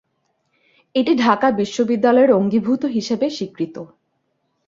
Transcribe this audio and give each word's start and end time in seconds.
এটি 0.95 1.13
ঢাকা 1.15 1.47
বিশ্ববিদ্যালয়ের 1.51 2.31
অঙ্গীভূত 2.31 2.81
হিসাবে 2.95 3.27
স্বীকৃত। 3.29 3.75